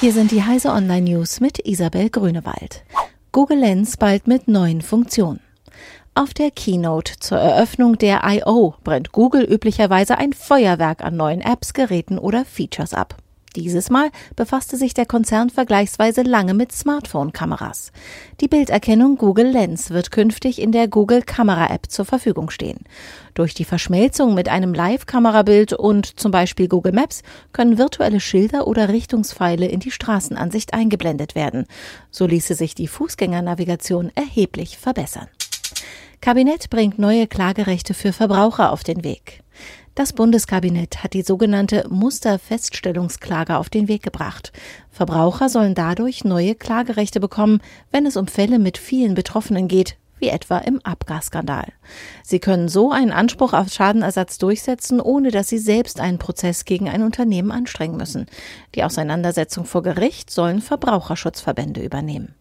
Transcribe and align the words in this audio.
Hier 0.00 0.14
sind 0.14 0.30
die 0.30 0.42
Heise 0.42 0.70
Online 0.70 1.10
News 1.10 1.40
mit 1.40 1.58
Isabel 1.66 2.08
Grünewald. 2.08 2.84
Google 3.32 3.58
Lens 3.58 3.98
bald 3.98 4.26
mit 4.26 4.48
neuen 4.48 4.80
Funktionen. 4.80 5.40
Auf 6.14 6.32
der 6.32 6.50
Keynote 6.50 7.18
zur 7.20 7.36
Eröffnung 7.36 7.98
der 7.98 8.22
I.O. 8.24 8.72
brennt 8.82 9.12
Google 9.12 9.44
üblicherweise 9.44 10.16
ein 10.16 10.32
Feuerwerk 10.32 11.04
an 11.04 11.16
neuen 11.16 11.42
Apps, 11.42 11.74
Geräten 11.74 12.18
oder 12.18 12.46
Features 12.46 12.94
ab. 12.94 13.16
Dieses 13.56 13.90
Mal 13.90 14.10
befasste 14.36 14.76
sich 14.76 14.94
der 14.94 15.06
Konzern 15.06 15.50
vergleichsweise 15.50 16.22
lange 16.22 16.54
mit 16.54 16.70
Smartphone-Kameras. 16.70 17.90
Die 18.40 18.46
Bilderkennung 18.46 19.16
Google 19.16 19.48
Lens 19.48 19.90
wird 19.90 20.12
künftig 20.12 20.62
in 20.62 20.70
der 20.70 20.86
Google 20.86 21.22
Kamera 21.22 21.66
App 21.74 21.90
zur 21.90 22.04
Verfügung 22.04 22.50
stehen. 22.50 22.84
Durch 23.34 23.52
die 23.52 23.64
Verschmelzung 23.64 24.34
mit 24.34 24.48
einem 24.48 24.72
Live-Kamerabild 24.72 25.72
und 25.72 26.20
zum 26.20 26.30
Beispiel 26.30 26.68
Google 26.68 26.92
Maps 26.92 27.22
können 27.52 27.76
virtuelle 27.76 28.20
Schilder 28.20 28.68
oder 28.68 28.88
Richtungspfeile 28.88 29.66
in 29.66 29.80
die 29.80 29.90
Straßenansicht 29.90 30.72
eingeblendet 30.72 31.34
werden. 31.34 31.66
So 32.12 32.26
ließe 32.26 32.54
sich 32.54 32.76
die 32.76 32.86
Fußgängernavigation 32.86 34.12
erheblich 34.14 34.78
verbessern. 34.78 35.26
Kabinett 36.20 36.70
bringt 36.70 37.00
neue 37.00 37.26
Klagerechte 37.26 37.94
für 37.94 38.12
Verbraucher 38.12 38.70
auf 38.70 38.84
den 38.84 39.02
Weg. 39.02 39.42
Das 39.94 40.12
Bundeskabinett 40.12 41.02
hat 41.02 41.14
die 41.14 41.22
sogenannte 41.22 41.84
Musterfeststellungsklage 41.90 43.58
auf 43.58 43.68
den 43.68 43.88
Weg 43.88 44.02
gebracht. 44.02 44.52
Verbraucher 44.90 45.48
sollen 45.48 45.74
dadurch 45.74 46.24
neue 46.24 46.54
Klagerechte 46.54 47.18
bekommen, 47.18 47.60
wenn 47.90 48.06
es 48.06 48.16
um 48.16 48.28
Fälle 48.28 48.58
mit 48.58 48.78
vielen 48.78 49.14
Betroffenen 49.14 49.66
geht, 49.66 49.96
wie 50.20 50.28
etwa 50.28 50.58
im 50.58 50.80
Abgasskandal. 50.84 51.72
Sie 52.22 52.38
können 52.38 52.68
so 52.68 52.92
einen 52.92 53.10
Anspruch 53.10 53.52
auf 53.52 53.72
Schadenersatz 53.72 54.38
durchsetzen, 54.38 55.00
ohne 55.00 55.30
dass 55.30 55.48
sie 55.48 55.58
selbst 55.58 55.98
einen 55.98 56.18
Prozess 56.18 56.64
gegen 56.64 56.88
ein 56.88 57.02
Unternehmen 57.02 57.50
anstrengen 57.50 57.96
müssen. 57.96 58.26
Die 58.74 58.84
Auseinandersetzung 58.84 59.64
vor 59.64 59.82
Gericht 59.82 60.30
sollen 60.30 60.60
Verbraucherschutzverbände 60.60 61.82
übernehmen. 61.82 62.34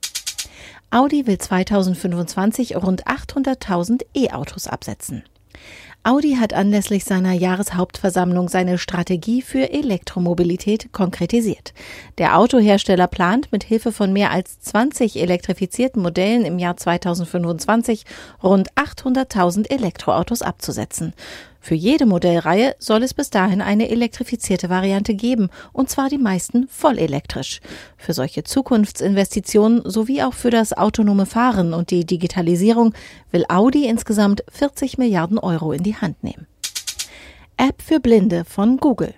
Audi 0.92 1.26
will 1.26 1.38
2025 1.38 2.76
rund 2.76 3.06
800.000 3.06 4.06
E-Autos 4.14 4.68
absetzen. 4.68 5.24
Audi 6.02 6.38
hat 6.38 6.54
anlässlich 6.54 7.04
seiner 7.04 7.34
Jahreshauptversammlung 7.34 8.48
seine 8.48 8.78
Strategie 8.78 9.42
für 9.42 9.70
Elektromobilität 9.72 10.94
konkretisiert. 10.94 11.74
Der 12.18 12.38
Autohersteller 12.38 13.08
plant 13.08 13.52
mit 13.52 13.66
Hilfe 13.66 13.92
von 13.92 14.14
mehr 14.14 14.32
als 14.32 14.62
20 14.62 15.20
elektrifizierten 15.20 16.02
Modellen 16.02 16.46
im 16.46 16.58
Jahr 16.58 16.78
2025 16.78 18.06
rund 18.42 18.72
800.000 18.76 19.70
Elektroautos 19.70 20.42
abzusetzen. 20.42 21.14
Für 21.60 21.76
jede 21.76 22.06
Modellreihe 22.06 22.76
soll 22.80 23.04
es 23.04 23.14
bis 23.14 23.30
dahin 23.30 23.62
eine 23.62 23.90
elektrifizierte 23.90 24.70
Variante 24.70 25.14
geben, 25.14 25.50
und 25.74 25.90
zwar 25.90 26.10
die 26.10 26.18
meisten 26.18 26.68
vollelektrisch. 26.68 27.60
Für 27.98 28.14
solche 28.14 28.44
Zukunftsinvestitionen 28.44 29.82
sowie 29.84 30.24
auch 30.24 30.34
für 30.34 30.52
das 30.52 30.74
autonome 30.74 31.26
Fahren 31.26 31.74
und 31.74 31.92
die 31.92 32.06
Digitalisierung 32.06 32.94
will 33.32 33.46
Audi 33.50 33.88
insgesamt 33.88 34.44
40 34.50 34.98
Milliarden 34.98 35.38
Euro 35.38 35.74
in 35.74 35.84
die 35.84 35.96
Hand 35.96 36.24
nehmen. 36.24 36.48
App 37.58 37.82
für 37.82 38.00
Blinde 38.00 38.46
von 38.46 38.78
Google. 38.78 39.14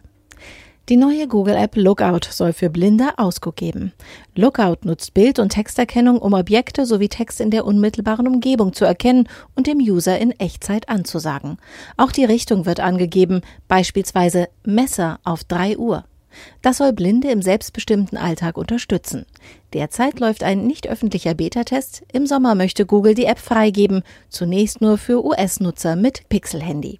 Die 0.91 0.97
neue 0.97 1.25
Google-App 1.25 1.77
Lookout 1.77 2.27
soll 2.31 2.51
für 2.51 2.69
Blinde 2.69 3.17
Ausguck 3.17 3.55
geben. 3.55 3.93
Lookout 4.35 4.79
nutzt 4.83 5.13
Bild- 5.13 5.39
und 5.39 5.53
Texterkennung, 5.53 6.17
um 6.17 6.33
Objekte 6.33 6.85
sowie 6.85 7.07
Text 7.07 7.39
in 7.39 7.49
der 7.49 7.63
unmittelbaren 7.63 8.27
Umgebung 8.27 8.73
zu 8.73 8.83
erkennen 8.83 9.29
und 9.55 9.67
dem 9.67 9.77
User 9.77 10.19
in 10.19 10.37
Echtzeit 10.37 10.89
anzusagen. 10.89 11.55
Auch 11.95 12.11
die 12.11 12.25
Richtung 12.25 12.65
wird 12.65 12.81
angegeben, 12.81 13.39
beispielsweise 13.69 14.49
Messer 14.65 15.21
auf 15.23 15.45
3 15.45 15.77
Uhr. 15.77 16.03
Das 16.61 16.79
soll 16.79 16.91
Blinde 16.91 17.31
im 17.31 17.41
selbstbestimmten 17.41 18.17
Alltag 18.17 18.57
unterstützen. 18.57 19.25
Derzeit 19.71 20.19
läuft 20.19 20.43
ein 20.43 20.67
nicht 20.67 20.89
öffentlicher 20.89 21.35
Beta-Test. 21.35 22.03
Im 22.11 22.27
Sommer 22.27 22.53
möchte 22.53 22.85
Google 22.85 23.13
die 23.13 23.27
App 23.27 23.39
freigeben, 23.39 24.03
zunächst 24.27 24.81
nur 24.81 24.97
für 24.97 25.23
US-Nutzer 25.23 25.95
mit 25.95 26.27
Pixel-Handy. 26.27 26.99